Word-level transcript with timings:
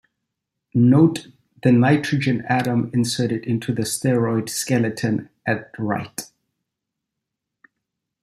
Note 0.73 1.27
the 1.61 1.71
nitrogen 1.71 2.43
atom 2.49 2.89
inserted 2.91 3.45
into 3.45 3.71
the 3.71 3.83
steroid 3.83 4.49
skeleton 4.49 5.29
at 5.45 5.69
right. 5.77 6.23